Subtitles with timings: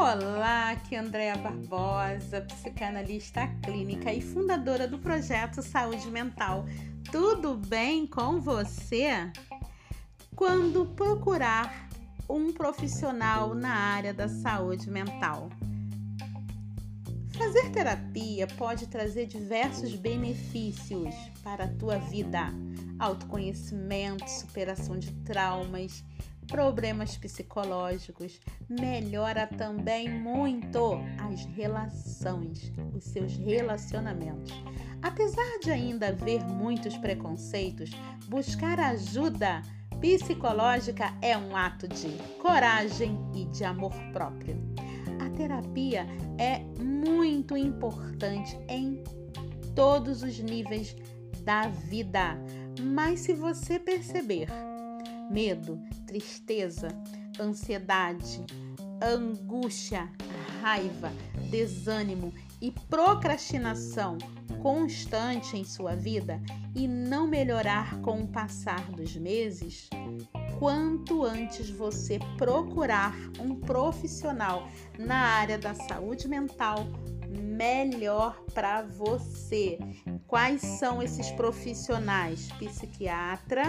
[0.00, 6.64] Olá, aqui é Andréa Barbosa, psicanalista clínica e fundadora do projeto Saúde Mental.
[7.10, 9.28] Tudo bem com você?
[10.36, 11.88] Quando procurar
[12.28, 15.50] um profissional na área da saúde mental.
[17.36, 21.12] Fazer terapia pode trazer diversos benefícios
[21.42, 22.54] para a tua vida:
[23.00, 26.04] autoconhecimento, superação de traumas,
[26.48, 34.52] problemas psicológicos, melhora também muito as relações, os seus relacionamentos.
[35.02, 37.90] Apesar de ainda haver muitos preconceitos,
[38.26, 39.62] buscar ajuda
[40.00, 42.08] psicológica é um ato de
[42.40, 44.56] coragem e de amor próprio.
[45.24, 46.06] A terapia
[46.38, 49.02] é muito importante em
[49.74, 50.96] todos os níveis
[51.42, 52.36] da vida,
[52.80, 54.48] mas se você perceber
[55.30, 56.88] medo, tristeza,
[57.40, 58.44] ansiedade,
[59.02, 60.10] angústia,
[60.60, 61.12] raiva,
[61.50, 64.18] desânimo e procrastinação
[64.62, 66.40] constante em sua vida
[66.74, 69.88] e não melhorar com o passar dos meses,
[70.58, 74.68] quanto antes você procurar um profissional
[74.98, 76.86] na área da saúde mental,
[77.28, 79.78] melhor para você.
[80.26, 82.50] Quais são esses profissionais?
[82.52, 83.64] Psiquiatra,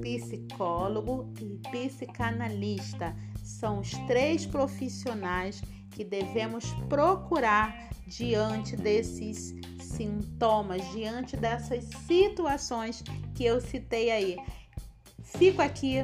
[0.00, 3.14] psicólogo e psicanalista.
[3.42, 13.02] São os três profissionais que devemos procurar diante desses sintomas, diante dessas situações
[13.34, 14.36] que eu citei aí.
[15.22, 15.98] Fico aqui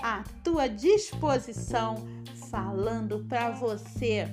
[0.00, 1.96] à tua disposição
[2.50, 4.28] falando para você.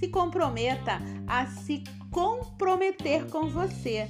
[0.00, 4.08] Se comprometa a se comprometer com você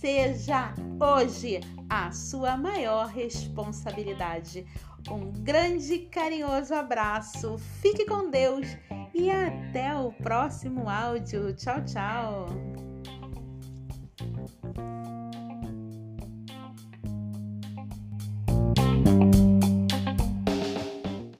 [0.00, 4.64] seja hoje a sua maior responsabilidade.
[5.10, 8.66] Um grande carinhoso abraço, fique com Deus
[9.12, 11.52] e até o próximo áudio.
[11.52, 12.79] Tchau, tchau!